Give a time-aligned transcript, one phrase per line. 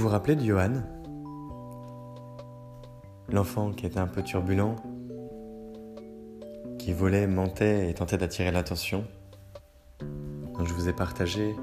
[0.00, 0.82] Vous rappelez de Johan?
[3.28, 4.76] L'enfant qui était un peu turbulent,
[6.78, 9.04] qui volait, mentait et tentait d'attirer l'attention,
[10.00, 11.54] dont je vous ai partagé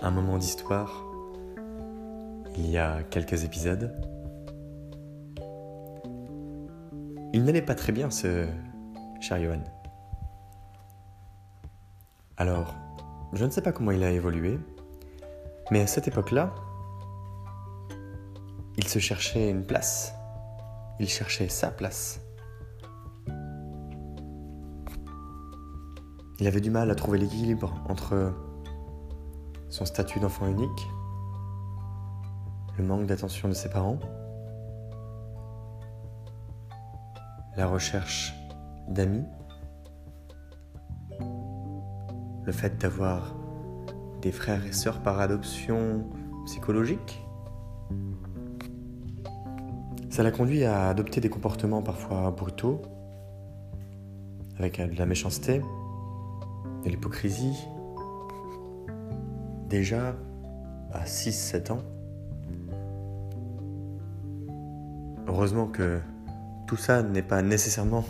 [0.00, 1.04] un moment d'histoire
[2.56, 3.94] il y a quelques épisodes.
[7.34, 8.46] Il n'allait pas très bien ce
[9.20, 9.62] cher Johan.
[12.38, 12.74] Alors,
[13.34, 14.58] je ne sais pas comment il a évolué,
[15.70, 16.54] mais à cette époque-là,
[18.86, 20.14] il se cherchait une place.
[21.00, 22.20] Il cherchait sa place.
[26.38, 28.32] Il avait du mal à trouver l'équilibre entre
[29.70, 30.88] son statut d'enfant unique,
[32.78, 33.98] le manque d'attention de ses parents,
[37.56, 38.36] la recherche
[38.86, 39.26] d'amis,
[42.44, 43.34] le fait d'avoir
[44.22, 46.08] des frères et sœurs par adoption
[46.44, 47.20] psychologique.
[50.16, 52.80] Ça l'a conduit à adopter des comportements parfois brutaux,
[54.56, 55.60] avec de la méchanceté,
[56.84, 57.68] de l'hypocrisie,
[59.68, 60.16] déjà
[60.94, 61.82] à 6-7 ans.
[65.26, 66.00] Heureusement que
[66.66, 68.06] tout ça n'est pas nécessairement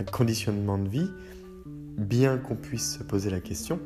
[0.00, 1.10] un conditionnement de vie,
[1.98, 3.78] bien qu'on puisse se poser la question.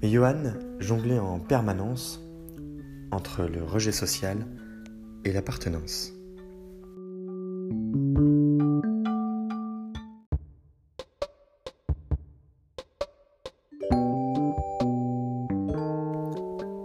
[0.00, 2.23] Mais Johan jonglait en permanence
[3.10, 4.46] entre le rejet social
[5.24, 6.12] et l'appartenance.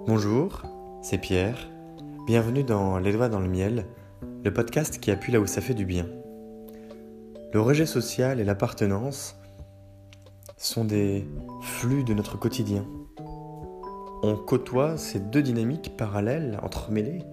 [0.07, 0.63] Bonjour,
[1.01, 1.69] c'est Pierre.
[2.25, 3.85] Bienvenue dans Les doigts dans le miel,
[4.43, 6.07] le podcast qui appuie là où ça fait du bien.
[7.53, 9.35] Le rejet social et l'appartenance
[10.57, 11.27] sont des
[11.61, 12.85] flux de notre quotidien.
[14.21, 17.23] On côtoie ces deux dynamiques parallèles, entremêlées,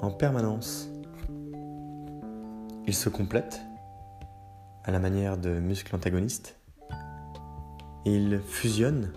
[0.00, 0.88] en permanence.
[2.86, 3.60] Ils se complètent
[4.84, 6.58] à la manière de muscles antagonistes
[8.04, 9.12] ils fusionnent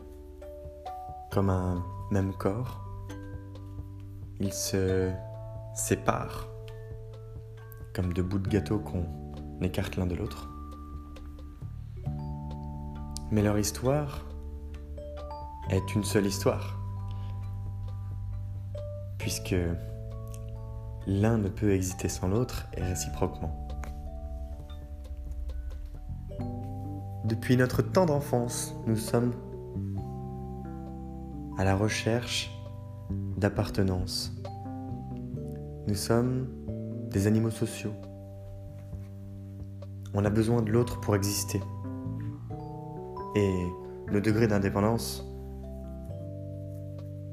[1.32, 2.82] comme un même corps.
[4.40, 5.12] Ils se
[5.74, 6.48] séparent
[7.96, 9.06] comme deux bouts de gâteau qu'on
[9.62, 10.50] écarte l'un de l'autre.
[13.32, 14.26] Mais leur histoire
[15.72, 16.78] est une seule histoire,
[19.18, 19.56] puisque
[21.08, 23.68] l'un ne peut exister sans l'autre et réciproquement.
[27.26, 29.34] Depuis notre temps d'enfance, nous sommes
[31.58, 32.52] à la recherche
[33.38, 34.34] d'appartenance.
[35.88, 36.48] Nous sommes
[37.10, 37.94] des animaux sociaux.
[40.14, 41.62] On a besoin de l'autre pour exister.
[43.36, 43.66] Et
[44.08, 45.31] le degré d'indépendance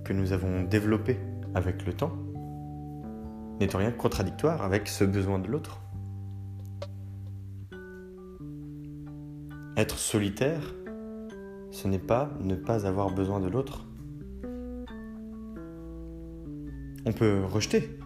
[0.08, 1.18] que nous avons développé
[1.54, 2.16] avec le temps
[3.60, 5.82] n'est en rien contradictoire avec ce besoin de l'autre.
[9.76, 10.62] Être solitaire,
[11.70, 13.84] ce n'est pas ne pas avoir besoin de l'autre.
[17.04, 17.98] On peut rejeter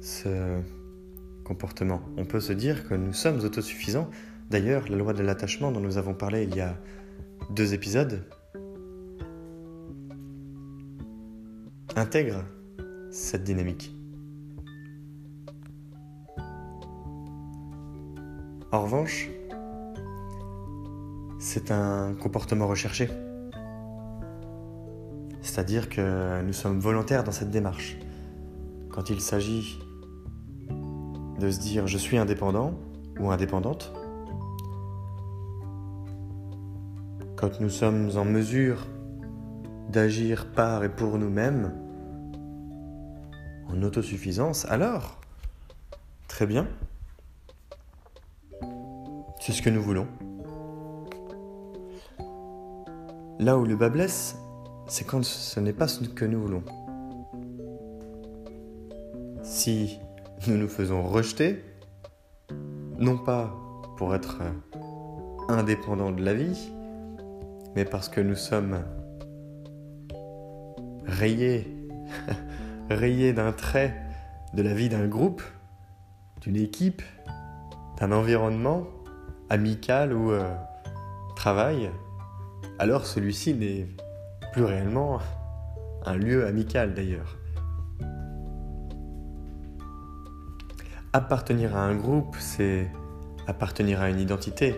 [0.00, 0.62] ce
[1.44, 2.00] comportement.
[2.16, 4.08] On peut se dire que nous sommes autosuffisants.
[4.48, 6.78] D'ailleurs, la loi de l'attachement dont nous avons parlé il y a
[7.50, 8.24] deux épisodes
[11.98, 12.44] intègre
[13.10, 13.94] cette dynamique.
[18.70, 19.30] En revanche,
[21.38, 23.08] c'est un comportement recherché.
[25.40, 27.98] C'est-à-dire que nous sommes volontaires dans cette démarche.
[28.90, 29.78] Quand il s'agit
[31.40, 32.74] de se dire je suis indépendant
[33.18, 33.92] ou indépendante,
[37.36, 38.86] quand nous sommes en mesure
[39.88, 41.72] d'agir par et pour nous-mêmes,
[43.84, 45.20] autosuffisance, alors,
[46.26, 46.66] très bien,
[49.40, 50.06] c'est ce que nous voulons.
[53.38, 54.36] Là où le bas blesse,
[54.88, 56.62] c'est quand ce n'est pas ce que nous voulons.
[59.42, 59.98] Si
[60.46, 61.64] nous nous faisons rejeter,
[62.98, 63.54] non pas
[63.96, 64.42] pour être
[65.48, 66.70] indépendants de la vie,
[67.74, 68.82] mais parce que nous sommes
[71.06, 71.66] rayés,
[72.90, 73.94] rayés d'un trait
[74.54, 75.42] de la vie d'un groupe,
[76.40, 77.02] d'une équipe,
[77.98, 78.86] d'un environnement
[79.50, 80.54] amical ou euh,
[81.36, 81.90] travail,
[82.78, 83.86] alors celui-ci n'est
[84.52, 85.20] plus réellement
[86.04, 87.36] un lieu amical d'ailleurs.
[91.12, 92.90] Appartenir à un groupe, c'est
[93.46, 94.76] appartenir à une identité.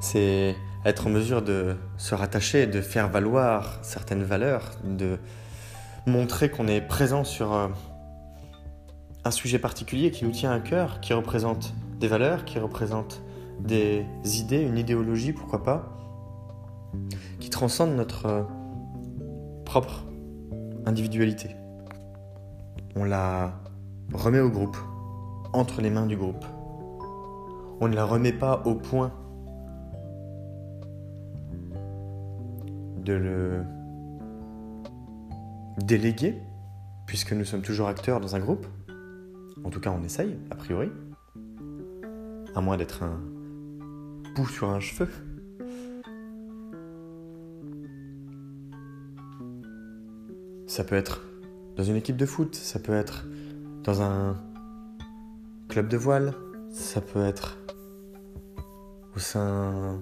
[0.00, 5.18] C'est être en mesure de se rattacher, de faire valoir certaines valeurs, de
[6.08, 7.68] montrer qu'on est présent sur euh,
[9.24, 13.22] un sujet particulier qui nous tient à cœur, qui représente des valeurs, qui représente
[13.60, 15.96] des idées, une idéologie, pourquoi pas,
[17.40, 18.42] qui transcende notre euh,
[19.64, 20.04] propre
[20.86, 21.56] individualité.
[22.96, 23.52] On la
[24.12, 24.76] remet au groupe,
[25.52, 26.44] entre les mains du groupe.
[27.80, 29.12] On ne la remet pas au point
[33.04, 33.64] de le
[35.78, 36.36] déléguer,
[37.06, 38.66] puisque nous sommes toujours acteurs dans un groupe.
[39.64, 40.90] En tout cas, on essaye, a priori.
[42.54, 43.20] À moins d'être un
[44.34, 45.08] bout sur un cheveu.
[50.66, 51.24] Ça peut être
[51.76, 53.26] dans une équipe de foot, ça peut être
[53.84, 54.36] dans un
[55.68, 56.34] club de voile,
[56.70, 57.58] ça peut être
[59.16, 60.00] au sein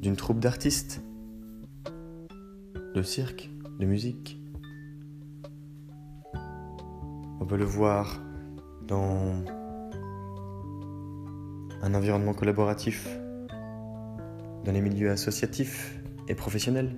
[0.00, 1.02] d'une troupe d'artistes,
[2.94, 4.37] de cirque, de musique.
[7.40, 8.20] On peut le voir
[8.86, 9.42] dans
[11.82, 13.08] un environnement collaboratif,
[14.64, 16.96] dans les milieux associatifs et professionnels.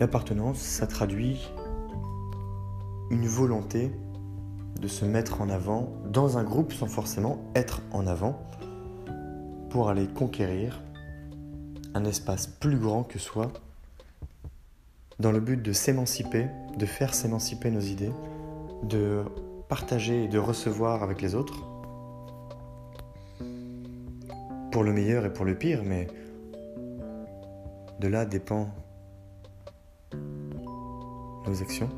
[0.00, 1.48] L'appartenance, ça traduit
[3.10, 3.92] une volonté
[4.80, 8.42] de se mettre en avant dans un groupe sans forcément être en avant
[9.70, 10.82] pour aller conquérir
[11.94, 13.52] un espace plus grand que soi
[15.18, 16.46] dans le but de s'émanciper,
[16.76, 18.12] de faire s'émanciper nos idées,
[18.82, 19.22] de
[19.68, 21.64] partager et de recevoir avec les autres,
[24.70, 26.08] pour le meilleur et pour le pire, mais
[28.00, 28.68] de là dépend
[31.46, 31.88] nos actions.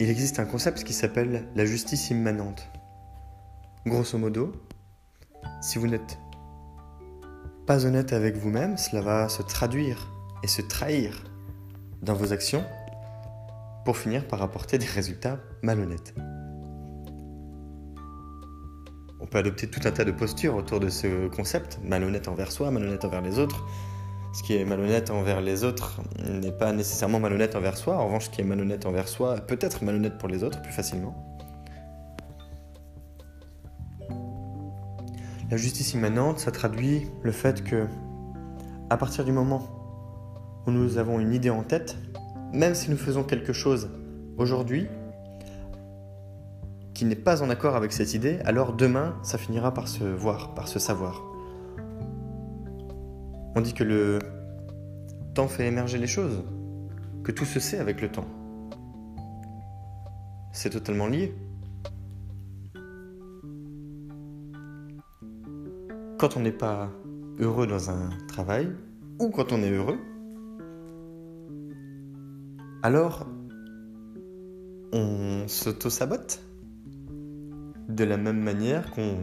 [0.00, 2.70] Il existe un concept qui s'appelle la justice immanente.
[3.84, 4.52] Grosso modo,
[5.60, 6.18] si vous n'êtes
[7.66, 10.08] pas honnête avec vous-même, cela va se traduire
[10.42, 11.24] et se trahir
[12.02, 12.64] dans vos actions
[13.84, 16.14] pour finir par apporter des résultats malhonnêtes.
[19.20, 22.70] On peut adopter tout un tas de postures autour de ce concept, malhonnête envers soi,
[22.70, 23.66] malhonnête envers les autres.
[24.32, 27.96] Ce qui est malhonnête envers les autres n'est pas nécessairement malhonnête envers soi.
[27.96, 30.72] En revanche, ce qui est malhonnête envers soi peut être malhonnête pour les autres plus
[30.72, 31.27] facilement.
[35.50, 37.86] La justice immanente, ça traduit le fait que,
[38.90, 39.62] à partir du moment
[40.66, 41.96] où nous avons une idée en tête,
[42.52, 43.88] même si nous faisons quelque chose
[44.36, 44.88] aujourd'hui
[46.92, 50.52] qui n'est pas en accord avec cette idée, alors demain, ça finira par se voir,
[50.54, 51.22] par se savoir.
[53.54, 54.18] On dit que le
[55.32, 56.44] temps fait émerger les choses,
[57.24, 58.26] que tout se sait avec le temps.
[60.52, 61.34] C'est totalement lié.
[66.18, 66.90] Quand on n'est pas
[67.38, 68.74] heureux dans un travail,
[69.20, 69.98] ou quand on est heureux,
[72.82, 73.26] alors
[74.92, 76.42] on s'auto-sabote
[77.88, 79.18] de la même manière qu'on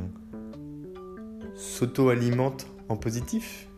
[1.55, 3.69] s'auto-alimente en positif.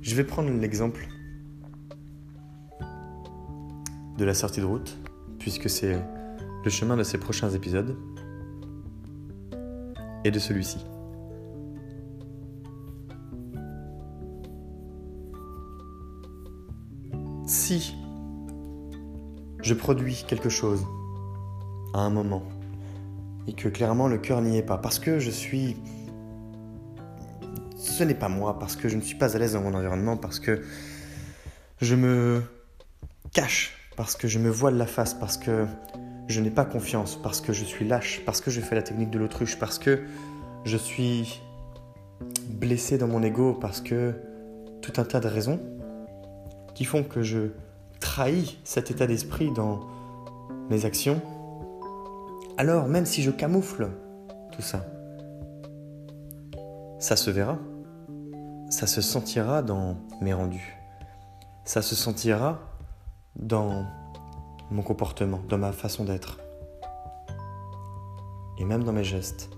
[0.00, 1.08] Je vais prendre l'exemple
[4.16, 4.96] de la sortie de route,
[5.40, 6.00] puisque c'est
[6.68, 7.96] le chemin de ces prochains épisodes
[10.22, 10.76] et de celui-ci.
[17.46, 17.94] Si
[19.62, 20.84] je produis quelque chose
[21.94, 22.42] à un moment
[23.46, 25.74] et que clairement le cœur n'y est pas, parce que je suis...
[27.78, 30.18] Ce n'est pas moi, parce que je ne suis pas à l'aise dans mon environnement,
[30.18, 30.62] parce que
[31.80, 32.42] je me
[33.32, 35.66] cache, parce que je me voile la face, parce que
[36.28, 39.10] je n'ai pas confiance parce que je suis lâche, parce que je fais la technique
[39.10, 40.04] de l'autruche, parce que
[40.64, 41.40] je suis
[42.50, 44.14] blessé dans mon ego, parce que
[44.82, 45.58] tout un tas de raisons
[46.74, 47.48] qui font que je
[48.00, 49.80] trahis cet état d'esprit dans
[50.68, 51.20] mes actions,
[52.58, 53.88] alors même si je camoufle
[54.52, 54.84] tout ça,
[56.98, 57.58] ça se verra,
[58.68, 60.76] ça se sentira dans mes rendus,
[61.64, 62.60] ça se sentira
[63.36, 63.86] dans
[64.70, 66.38] mon comportement, dans ma façon d'être.
[68.58, 69.50] Et même dans mes gestes.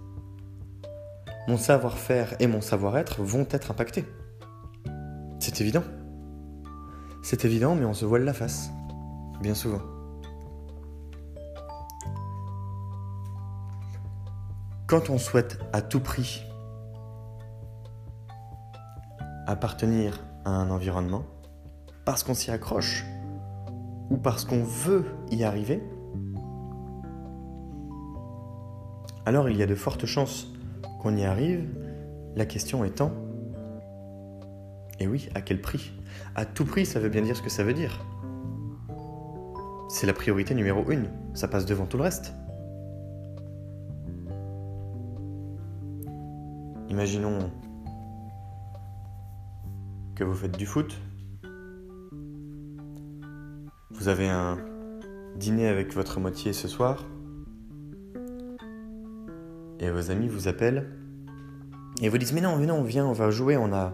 [1.48, 4.04] Mon savoir-faire et mon savoir-être vont être impactés.
[5.38, 5.82] C'est évident.
[7.22, 8.70] C'est évident, mais on se voile la face.
[9.40, 9.80] Bien souvent.
[14.86, 16.42] Quand on souhaite à tout prix
[19.46, 21.24] appartenir à un environnement
[22.04, 23.04] parce qu'on s'y accroche
[24.10, 25.82] ou parce qu'on veut y arriver,
[29.24, 30.52] alors il y a de fortes chances
[31.00, 31.68] qu'on y arrive,
[32.36, 33.12] la question étant,
[34.98, 35.92] et oui, à quel prix?
[36.34, 38.04] À tout prix, ça veut bien dire ce que ça veut dire.
[39.88, 42.34] C'est la priorité numéro une, ça passe devant tout le reste.
[46.90, 47.50] Imaginons
[50.14, 51.00] que vous faites du foot.
[54.00, 54.56] Vous avez un
[55.36, 57.04] dîner avec votre moitié ce soir.
[59.78, 60.88] Et vos amis vous appellent.
[62.00, 63.58] Et vous disent Mais non, mais non, viens, on va jouer.
[63.58, 63.92] On a,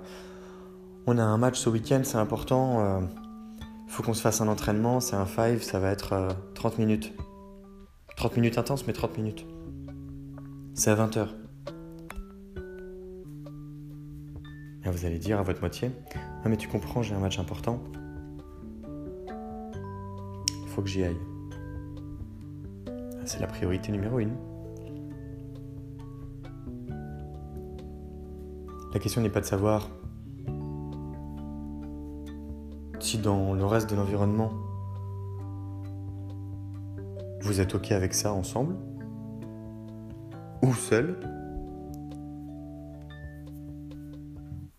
[1.08, 3.00] un match ce week-end, c'est important.
[3.00, 3.06] Il euh,
[3.88, 5.00] faut qu'on se fasse un entraînement.
[5.00, 7.12] C'est un five, ça va être 30 euh, minutes.
[8.16, 9.44] 30 minutes intenses, mais 30 minutes.
[10.74, 11.30] C'est à 20h.
[14.84, 15.90] Et vous allez dire à votre moitié
[16.44, 17.82] Ah, mais tu comprends, j'ai un match important.
[20.76, 21.16] Faut que j'y aille.
[23.24, 24.36] C'est la priorité numéro une.
[28.92, 29.88] La question n'est pas de savoir
[33.00, 34.50] si dans le reste de l'environnement,
[37.40, 38.76] vous êtes OK avec ça ensemble,
[40.60, 41.18] ou seul,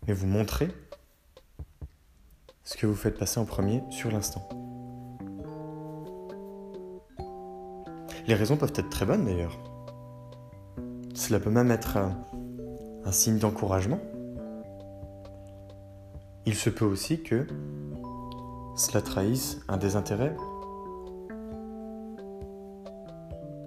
[0.06, 0.68] mais vous montrez
[2.62, 4.57] ce que vous faites passer en premier sur l'instant.
[8.28, 9.58] Les raisons peuvent être très bonnes d'ailleurs.
[11.14, 13.98] Cela peut même être un, signe d'encouragement.
[16.44, 17.46] Il se peut aussi que
[18.76, 20.36] cela trahisse un désintérêt,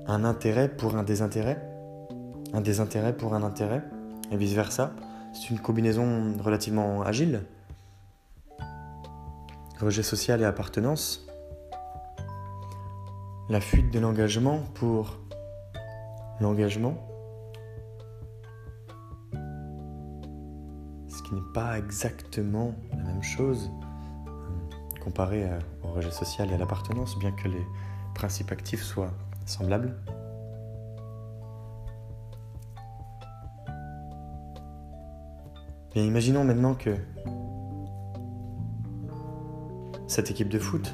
[0.06, 1.60] un intérêt pour un désintérêt,
[2.54, 3.82] un désintérêt pour un intérêt,
[4.30, 4.92] et vice-versa.
[5.34, 7.42] C'est une combinaison relativement agile.
[9.80, 11.26] Rejet social et appartenance.
[13.52, 15.20] La fuite de l'engagement pour
[16.40, 16.96] l'engagement.
[21.10, 23.70] Ce qui n'est pas exactement la même chose
[24.26, 25.46] euh, comparé
[25.84, 27.68] au rejet social et à l'appartenance, bien que les
[28.16, 29.12] principes actifs soient
[29.46, 29.98] semblables.
[35.94, 36.96] Mais imaginons maintenant que
[40.08, 40.94] cette équipe de foot,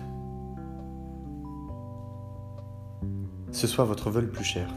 [3.58, 4.72] ce soit votre vol plus cher.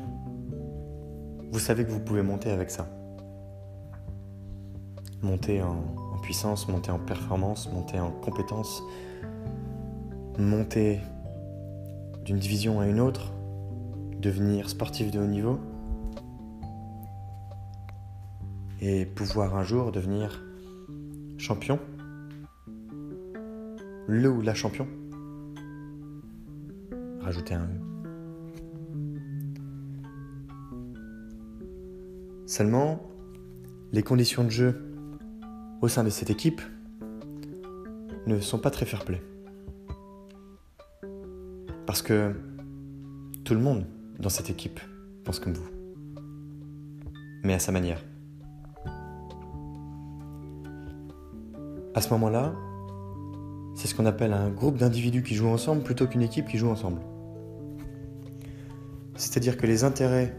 [1.52, 2.88] Vous savez que vous pouvez monter avec ça.
[5.20, 5.84] Monter en,
[6.22, 8.82] puissance, monter en performance, monter en compétence,
[10.38, 11.00] monter
[12.24, 13.34] d'une division à une autre,
[14.18, 15.58] devenir sportif de haut niveau.
[18.82, 20.42] et pouvoir un jour devenir
[21.36, 21.78] champion,
[24.06, 24.88] le ou la champion.
[27.20, 27.89] Rajouter un.
[32.50, 33.00] Seulement,
[33.92, 34.82] les conditions de jeu
[35.82, 36.60] au sein de cette équipe
[38.26, 39.22] ne sont pas très fair-play.
[41.86, 42.34] Parce que
[43.44, 43.86] tout le monde
[44.18, 44.80] dans cette équipe
[45.22, 45.68] pense comme vous.
[47.44, 48.04] Mais à sa manière.
[51.94, 52.52] À ce moment-là,
[53.76, 56.68] c'est ce qu'on appelle un groupe d'individus qui jouent ensemble plutôt qu'une équipe qui joue
[56.68, 57.00] ensemble.
[59.14, 60.34] C'est-à-dire que les intérêts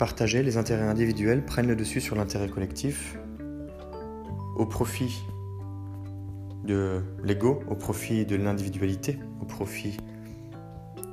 [0.00, 3.18] partagés, les intérêts individuels prennent le dessus sur l'intérêt collectif
[4.56, 5.20] au profit
[6.64, 9.98] de l'ego, au profit de l'individualité, au profit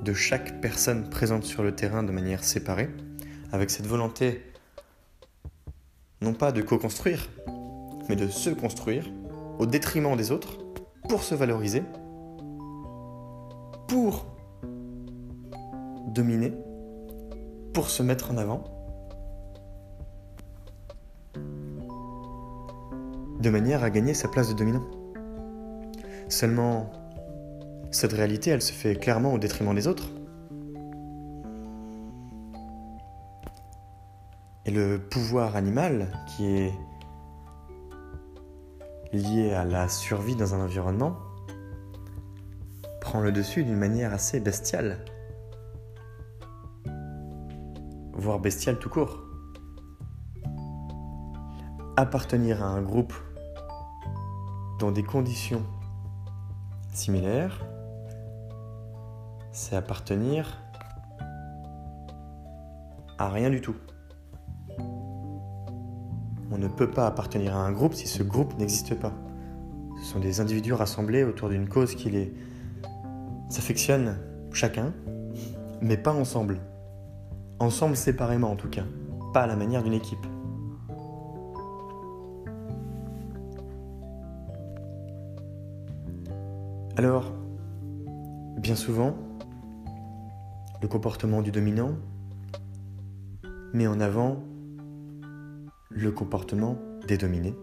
[0.02, 2.90] de chaque personne présente sur le terrain de manière séparée,
[3.52, 4.42] avec cette volonté
[6.22, 7.28] non pas de co-construire,
[8.08, 9.12] mais de se construire
[9.60, 10.60] au détriment des autres
[11.10, 11.84] pour se valoriser,
[13.90, 14.28] pour
[16.08, 16.54] dominer,
[17.74, 18.77] pour se mettre en avant,
[23.40, 24.84] de manière à gagner sa place de dominant.
[26.30, 26.92] Seulement,
[27.92, 30.10] cette réalité, elle se fait clairement au détriment des autres.
[34.66, 36.74] Et le pouvoir animal, qui est
[39.14, 41.16] lié à la survie dans un environnement
[43.00, 45.06] prend le dessus d'une manière assez bestiale,
[48.14, 49.24] voire bestiale tout court.
[51.96, 53.14] Appartenir à un groupe
[54.80, 55.64] dans des conditions
[56.94, 57.66] similaires,
[59.52, 60.62] c'est appartenir
[63.18, 63.76] à rien du tout.
[66.52, 69.14] On ne peut pas appartenir à un groupe si ce groupe n'existe pas.
[70.00, 72.34] Ce sont des individus rassemblés autour d'une cause qui les
[73.50, 74.18] s'affectionnent
[74.54, 74.94] chacun,
[75.82, 76.60] mais pas ensemble.
[77.60, 78.86] Ensemble séparément en tout cas,
[79.34, 80.26] pas à la manière d'une équipe.
[86.98, 87.32] Alors,
[88.58, 89.16] bien souvent,
[90.82, 91.92] le comportement du dominant
[93.72, 94.44] met en avant
[95.92, 97.54] le comportement des dominés.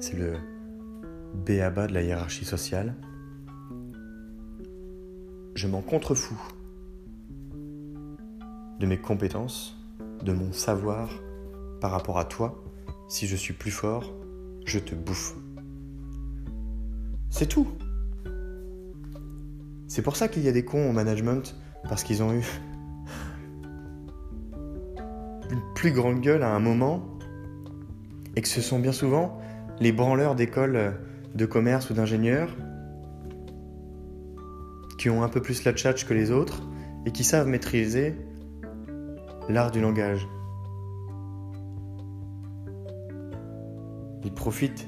[0.00, 0.32] C'est le
[1.44, 2.94] béaba de la hiérarchie sociale.
[5.54, 6.40] Je m'en contrefous
[8.80, 9.76] de mes compétences,
[10.24, 11.10] de mon savoir
[11.82, 12.64] par rapport à toi.
[13.10, 14.10] Si je suis plus fort,
[14.64, 15.36] je te bouffe.
[17.32, 17.66] C'est tout.
[19.88, 21.56] C'est pour ça qu'il y a des cons au management,
[21.88, 22.44] parce qu'ils ont eu
[25.50, 27.18] une plus grande gueule à un moment,
[28.36, 29.40] et que ce sont bien souvent
[29.80, 31.00] les branleurs d'école
[31.34, 32.54] de commerce ou d'ingénieurs
[34.98, 36.62] qui ont un peu plus la tchatch que les autres
[37.06, 38.14] et qui savent maîtriser
[39.48, 40.28] l'art du langage.
[44.22, 44.86] Ils profitent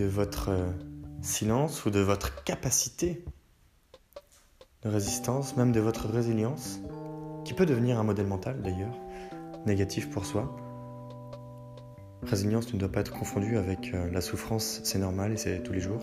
[0.00, 0.70] de votre euh,
[1.20, 3.22] silence ou de votre capacité
[4.82, 6.80] de résistance, même de votre résilience,
[7.44, 8.96] qui peut devenir un modèle mental d'ailleurs,
[9.66, 10.56] négatif pour soi.
[12.22, 15.74] Résilience ne doit pas être confondue avec euh, la souffrance, c'est normal et c'est tous
[15.74, 16.00] les jours.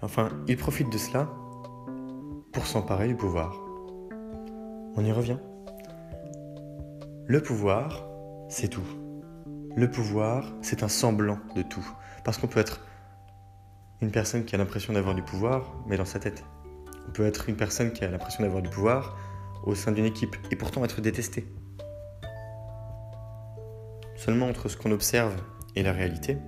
[0.00, 1.28] Enfin, il profite de cela
[2.52, 3.60] pour s'emparer du pouvoir.
[4.94, 5.38] On y revient.
[7.26, 8.08] Le pouvoir,
[8.48, 9.05] c'est tout.
[9.76, 11.86] Le pouvoir, c'est un semblant de tout.
[12.24, 12.80] Parce qu'on peut être
[14.00, 16.42] une personne qui a l'impression d'avoir du pouvoir, mais dans sa tête.
[17.06, 19.18] On peut être une personne qui a l'impression d'avoir du pouvoir
[19.64, 21.46] au sein d'une équipe, et pourtant être détesté.
[24.16, 25.34] Seulement entre ce qu'on observe
[25.74, 26.38] et la réalité.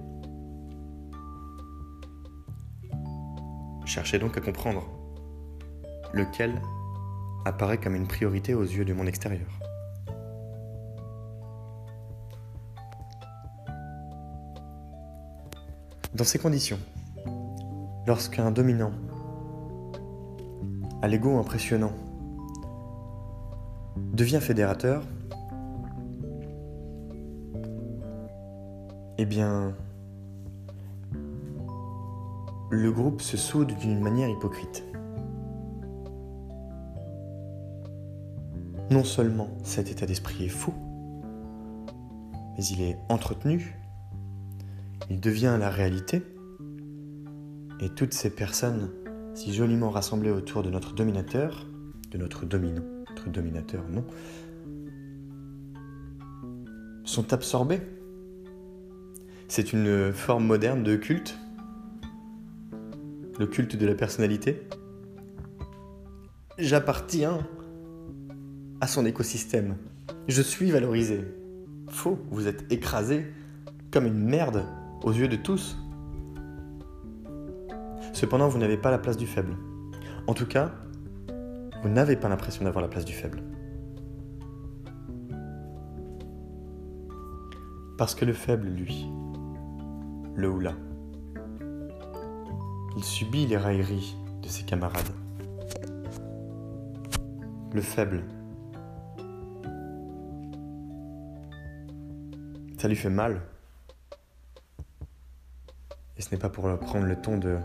[3.85, 4.88] Cherchez donc à comprendre
[6.14, 6.62] lequel
[7.45, 9.58] apparaît comme une priorité aux yeux du monde extérieur.
[16.18, 16.81] Dans ces conditions,
[18.09, 18.90] lorsqu'un dominant
[21.00, 21.92] à l'ego impressionnant
[24.14, 25.04] devient fédérateur,
[29.18, 29.76] eh bien,
[32.70, 34.83] le groupe se soude d'une manière hypocrite.
[38.90, 40.74] Non seulement cet état d'esprit est faux,
[42.57, 43.78] mais il est entretenu
[45.11, 46.23] il devient la réalité.
[47.81, 48.91] Et toutes ces personnes
[49.39, 51.65] si joliment rassemblées autour de notre dominateur,
[52.11, 54.05] de notre dominant, notre dominateur, non,
[57.05, 57.81] sont absorbées.
[59.47, 61.39] C'est une forme moderne de culte,
[63.39, 64.67] le culte de la personnalité.
[66.59, 67.47] J'appartiens
[68.81, 69.77] à son écosystème.
[70.27, 71.21] Je suis valorisé.
[71.91, 73.25] Faux, vous êtes écrasé
[73.93, 74.65] comme une merde
[75.03, 75.77] aux yeux de tous.
[78.13, 79.57] Cependant, vous n'avez pas la place du faible.
[80.27, 80.73] En tout cas,
[81.83, 83.43] vous n'avez pas l'impression d'avoir la place du faible.
[87.97, 89.11] Parce que le faible, lui,
[90.35, 90.61] le ou
[92.97, 95.13] il subit les railleries de ses camarades.
[97.73, 98.25] Le faible,
[102.79, 103.41] ça lui fait mal
[106.18, 107.59] et ce n'est pas pour prendre le ton de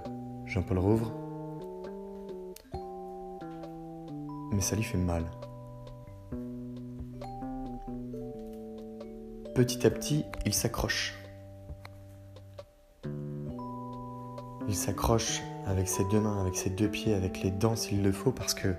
[0.46, 1.12] Jean-Paul Rouvre,
[4.52, 5.24] mais ça lui fait mal.
[9.56, 11.16] Petit à petit, il s'accroche.
[14.68, 18.12] Il s'accroche avec ses deux mains, avec ses deux pieds, avec les dents s'il le
[18.12, 18.76] faut, parce que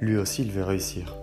[0.00, 1.16] lui aussi, il veut réussir.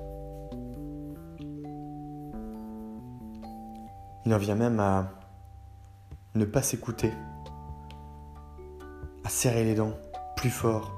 [4.26, 5.12] Il en vient même à
[6.36, 7.12] ne pas s'écouter
[9.44, 9.92] à serrer les dents
[10.38, 10.90] plus fort.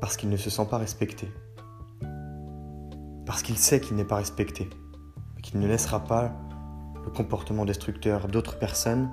[0.00, 1.30] Parce qu'il ne se sent pas respecté.
[3.26, 4.68] Parce qu'il sait qu'il n'est pas respecté.
[5.44, 6.32] Qu'il ne laissera pas
[7.04, 9.08] le comportement destructeur d'autres personnes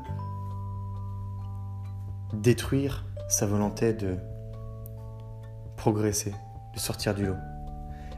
[2.33, 4.17] détruire sa volonté de
[5.75, 6.33] progresser,
[6.73, 7.37] de sortir du lot.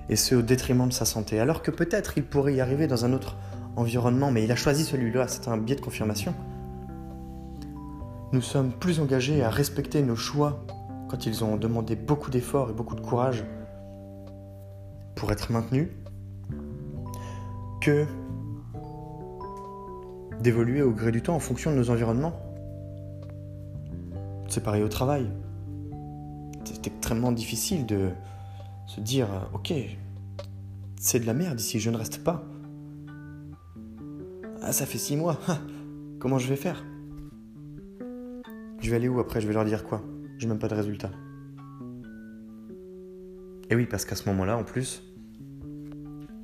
[0.08, 1.42] Et ce au détriment de sa santé.
[1.42, 3.36] Alors que peut-être il pourrait y arriver dans un autre
[4.32, 6.34] mais il a choisi celui-là, c'est un biais de confirmation.
[8.32, 10.64] nous sommes plus engagés à respecter nos choix
[11.10, 13.44] quand ils ont demandé beaucoup d'efforts et beaucoup de courage
[15.16, 15.90] pour être maintenus
[17.82, 18.06] que
[20.42, 22.34] d'évoluer au gré du temps en fonction de nos environnements.
[24.48, 25.28] C'est pareil au travail.
[26.66, 28.10] C'est extrêmement difficile de
[28.86, 29.74] se dire, ok,
[31.00, 32.44] c'est de la merde ici, je ne reste pas.
[34.62, 35.40] Ah, ça fait six mois,
[36.20, 36.84] comment je vais faire?
[38.82, 39.42] Je vais aller où après?
[39.42, 40.04] Je vais leur dire quoi?
[40.38, 41.12] J'ai même pas de résultat.
[43.70, 45.04] Et oui, parce qu'à ce moment-là, en plus,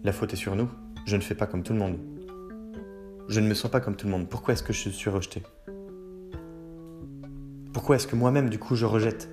[0.03, 0.69] la faute est sur nous.
[1.05, 1.97] Je ne fais pas comme tout le monde.
[3.27, 4.29] Je ne me sens pas comme tout le monde.
[4.29, 5.43] Pourquoi est-ce que je suis rejeté?
[7.73, 9.29] Pourquoi est-ce que moi-même, du coup, je rejette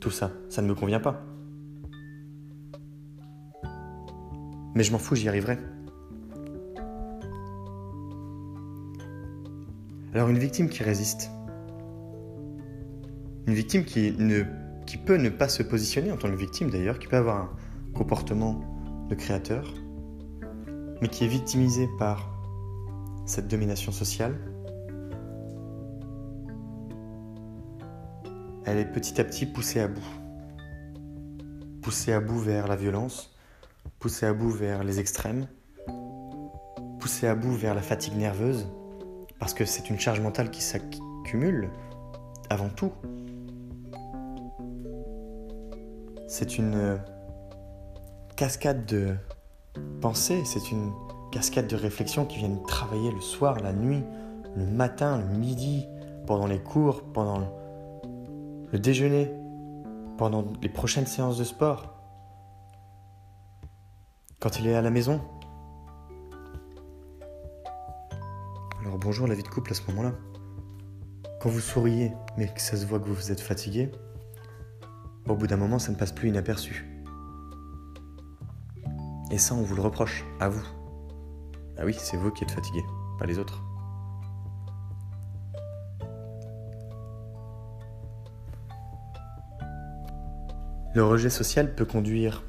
[0.00, 0.32] tout ça?
[0.48, 1.24] Ça ne me convient pas.
[4.74, 5.58] Mais je m'en fous, j'y arriverai.
[10.14, 11.30] Alors une victime qui résiste,
[13.46, 14.12] une victime qui,
[15.04, 17.50] peut ne pas se positionner en tant que victime d'ailleurs, qui peut avoir un
[17.94, 18.60] comportement
[19.10, 19.74] de créateur,
[21.02, 22.30] mais qui est victimisée par
[23.26, 24.34] cette domination sociale,
[28.64, 30.08] elle est petit à petit poussée à bout.
[31.82, 33.34] Poussée à bout vers la violence,
[33.98, 35.48] poussée à bout vers les extrêmes,
[36.98, 38.66] poussée à bout vers la fatigue nerveuse,
[39.38, 41.70] parce que c'est une charge mentale qui s'accumule
[42.50, 42.92] avant tout.
[46.26, 47.00] C'est une
[48.36, 49.14] cascade de
[50.00, 50.92] pensées, c'est une
[51.32, 54.02] cascade de réflexions qui viennent travailler le soir, la nuit,
[54.56, 55.86] le matin, le midi,
[56.26, 57.38] pendant les cours, pendant
[58.70, 59.32] le déjeuner,
[60.18, 61.94] pendant les prochaines séances de sport.
[64.40, 65.20] Quand il est à la maison.
[68.88, 70.14] Alors bonjour la vie de couple à ce moment-là.
[71.42, 73.92] Quand vous souriez, mais que ça se voit que vous êtes fatigué,
[75.28, 76.86] au bout d'un moment, ça ne passe plus inaperçu.
[79.30, 80.66] Et ça, on vous le reproche, à vous.
[81.76, 82.82] Ah oui, c'est vous qui êtes fatigué,
[83.18, 83.62] pas les autres.
[90.94, 92.42] Le rejet social peut conduire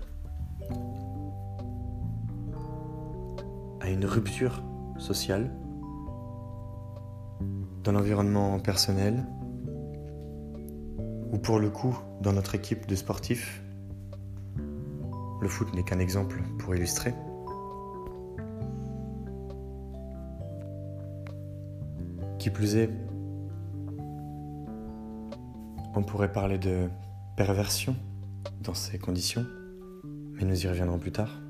[3.81, 4.63] à une rupture
[4.99, 5.51] sociale
[7.83, 9.25] dans l'environnement personnel
[11.31, 13.63] ou pour le coup dans notre équipe de sportifs.
[15.41, 17.13] Le foot n'est qu'un exemple pour illustrer.
[22.37, 22.89] Qui plus est,
[25.95, 26.89] on pourrait parler de
[27.35, 27.95] perversion
[28.61, 29.45] dans ces conditions,
[30.33, 31.41] mais nous y reviendrons plus tard.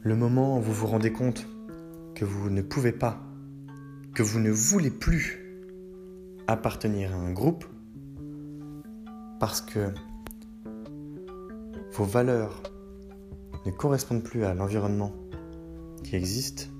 [0.00, 1.46] Le moment où vous vous rendez compte
[2.18, 3.20] que vous ne pouvez pas,
[4.12, 5.38] que vous ne voulez plus
[6.48, 7.64] appartenir à un groupe,
[9.38, 9.94] parce que
[11.92, 12.60] vos valeurs
[13.66, 15.12] ne correspondent plus à l'environnement
[16.02, 16.70] qui existe,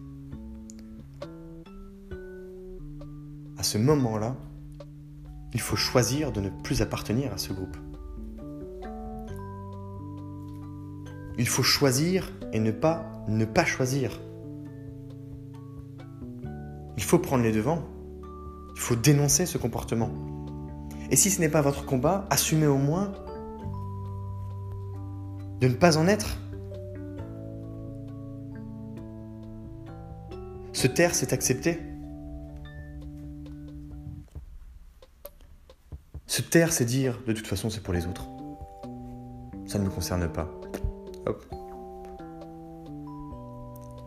[3.57, 4.37] à ce moment-là,
[5.55, 7.77] il faut choisir de ne plus appartenir à ce groupe.
[11.39, 14.19] Il faut choisir et ne pas ne pas choisir.
[17.09, 17.81] Il faut prendre les devants.
[18.75, 20.11] Il faut dénoncer ce comportement.
[21.11, 23.15] Et si ce n'est pas votre combat, assumez au moins
[25.59, 26.37] de ne pas en être.
[30.75, 31.81] Se taire, c'est accepter.
[36.27, 38.27] Se taire, c'est dire de toute façon, c'est pour les autres.
[39.65, 40.51] Ça ne me concerne pas.
[41.25, 41.43] Hop.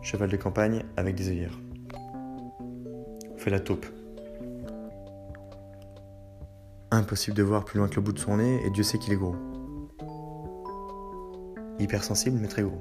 [0.02, 1.58] Cheval de campagne avec des œillères.
[3.50, 3.84] La taupe.
[6.90, 9.12] Impossible de voir plus loin que le bout de son nez et Dieu sait qu'il
[9.12, 9.34] est gros.
[11.78, 12.80] Hypersensible mais très gros.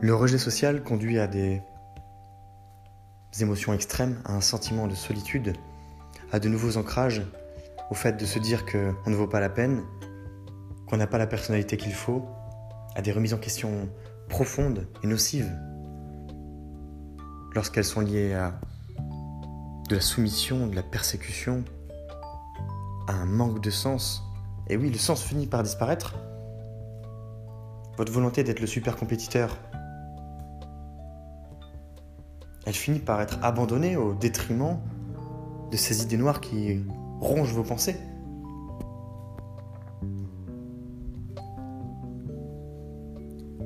[0.00, 1.62] Le rejet social conduit à des
[3.40, 5.54] émotions extrêmes, à un sentiment de solitude,
[6.32, 7.22] à de nouveaux ancrages,
[7.90, 9.82] au fait de se dire qu'on ne vaut pas la peine,
[10.88, 12.24] qu'on n'a pas la personnalité qu'il faut,
[12.96, 13.88] à des remises en question
[14.28, 15.52] profondes et nocives
[17.54, 18.58] lorsqu'elles sont liées à
[19.88, 21.62] de la soumission, de la persécution,
[23.06, 24.22] à un manque de sens.
[24.68, 26.14] Et oui, le sens finit par disparaître.
[27.96, 29.56] Votre volonté d'être le super compétiteur,
[32.66, 34.80] elle finit par être abandonnée au détriment
[35.70, 36.82] de ces idées noires qui
[37.20, 37.96] rongent vos pensées.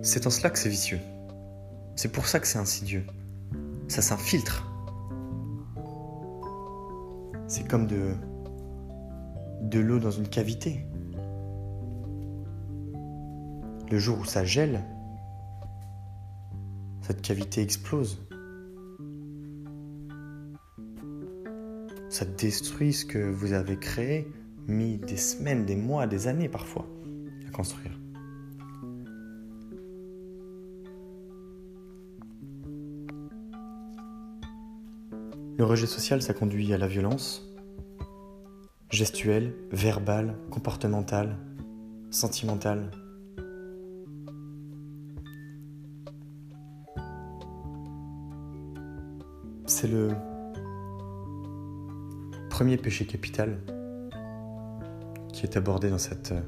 [0.09, 1.01] C'est en cela que c'est vicieux.
[1.95, 3.05] C'est pour ça que c'est insidieux.
[3.89, 4.67] Ça s'infiltre.
[7.47, 10.87] C'est comme de, l'eau dans une cavité.
[13.91, 14.83] Le jour où ça gèle,
[17.03, 18.27] cette cavité explose.
[22.09, 24.27] Ça détruit ce que vous avez créé,
[24.69, 26.87] mis des semaines, des mois, des années parfois
[27.47, 27.98] à construire.
[35.59, 37.45] Le rejet social, ça conduit à la violence,
[38.91, 41.37] gestuelle, verbale, comportementale,
[42.13, 42.93] sentimentale.
[49.67, 50.11] C'est le
[52.51, 53.59] premier péché capital
[55.33, 56.41] qui est abordé dans cette euh,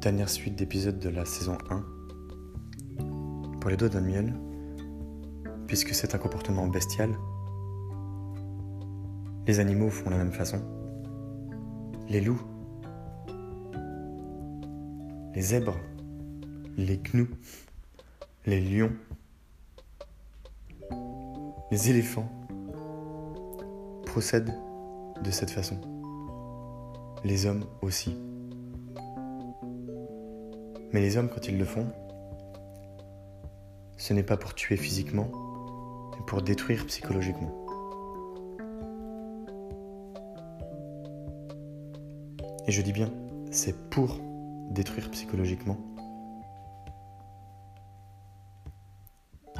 [0.00, 1.84] dernière suite d'épisodes de la saison 1
[3.60, 4.32] pour les doigts d'un miel
[5.68, 7.14] puisque c'est un comportement bestial.
[9.46, 10.60] Les animaux font la même façon.
[12.08, 12.40] Les loups,
[15.34, 15.76] les zèbres,
[16.76, 17.28] les gnous,
[18.46, 18.92] les lions,
[21.70, 22.32] les éléphants
[24.06, 24.54] procèdent
[25.22, 25.78] de cette façon.
[27.24, 28.16] Les hommes aussi.
[30.92, 31.86] Mais les hommes, quand ils le font,
[33.98, 35.30] ce n'est pas pour tuer physiquement,
[36.26, 37.52] pour détruire psychologiquement.
[42.66, 43.10] Et je dis bien,
[43.50, 44.18] c'est pour
[44.70, 45.78] détruire psychologiquement.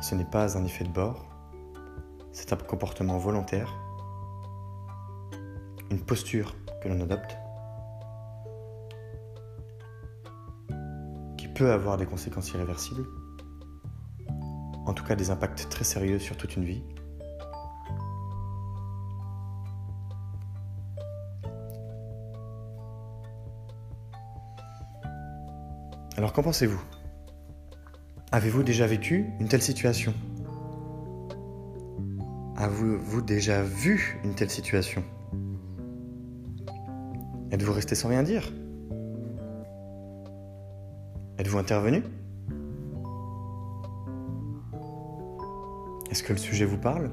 [0.03, 1.27] Ce n'est pas un effet de bord,
[2.33, 3.73] c'est un comportement volontaire,
[5.91, 7.37] une posture que l'on adopte,
[11.37, 13.07] qui peut avoir des conséquences irréversibles,
[14.89, 16.83] en tout cas des impacts très sérieux sur toute une vie.
[26.17, 26.81] Alors qu'en pensez-vous?
[28.33, 30.15] Avez-vous déjà vécu une telle situation?
[32.57, 35.05] Avez-vous déjà vu une telle situation?
[37.53, 38.51] Êtes-vous resté sans rien dire?
[41.39, 42.03] Êtes-vous intervenu?
[46.19, 47.13] Est-ce que le sujet vous parle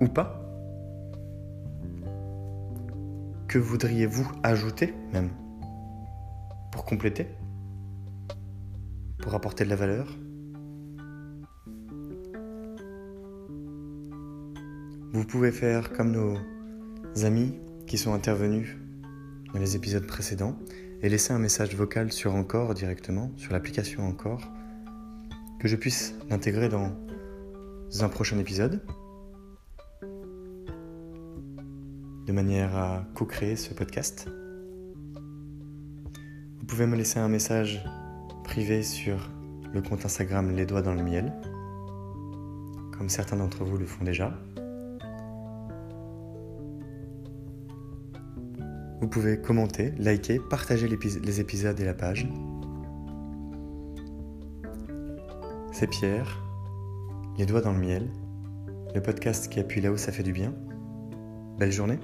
[0.00, 0.42] Ou pas?
[3.46, 5.30] Que voudriez-vous ajouter même
[6.72, 7.28] Pour compléter?
[9.22, 10.08] Pour apporter de la valeur?
[15.12, 16.36] Vous pouvez faire comme nos
[17.22, 17.54] amis
[17.86, 18.76] qui sont intervenus
[19.54, 20.56] dans les épisodes précédents
[21.00, 24.50] et laisser un message vocal sur Encore directement, sur l'application Encore,
[25.60, 26.90] que je puisse l'intégrer dans
[27.98, 28.80] un prochain épisode,
[32.26, 34.30] de manière à co-créer ce podcast.
[36.58, 37.84] Vous pouvez me laisser un message
[38.44, 39.28] privé sur
[39.74, 41.32] le compte Instagram Les Doigts dans le Miel,
[42.96, 44.32] comme certains d'entre vous le font déjà.
[49.00, 52.28] Vous pouvez commenter, liker, partager les épisodes et la page.
[55.72, 56.49] C'est Pierre,
[57.40, 58.10] Les Doigts dans le Miel,
[58.94, 60.52] le podcast qui appuie là où ça fait du bien.
[61.58, 61.98] Belle journée